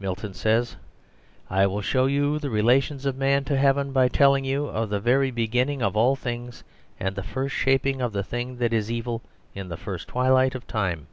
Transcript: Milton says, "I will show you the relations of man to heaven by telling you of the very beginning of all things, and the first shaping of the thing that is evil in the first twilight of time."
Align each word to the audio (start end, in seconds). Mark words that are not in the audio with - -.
Milton 0.00 0.34
says, 0.34 0.74
"I 1.48 1.64
will 1.68 1.82
show 1.82 2.06
you 2.06 2.40
the 2.40 2.50
relations 2.50 3.06
of 3.06 3.16
man 3.16 3.44
to 3.44 3.56
heaven 3.56 3.92
by 3.92 4.08
telling 4.08 4.44
you 4.44 4.66
of 4.66 4.88
the 4.90 4.98
very 4.98 5.30
beginning 5.30 5.82
of 5.82 5.96
all 5.96 6.16
things, 6.16 6.64
and 6.98 7.14
the 7.14 7.22
first 7.22 7.54
shaping 7.54 8.00
of 8.00 8.12
the 8.12 8.24
thing 8.24 8.56
that 8.56 8.72
is 8.72 8.90
evil 8.90 9.22
in 9.54 9.68
the 9.68 9.76
first 9.76 10.08
twilight 10.08 10.56
of 10.56 10.66
time." 10.66 11.06